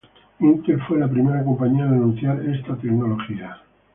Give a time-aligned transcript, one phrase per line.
[0.39, 3.61] Intel fue la primera compañía en anunciar esta tecnología.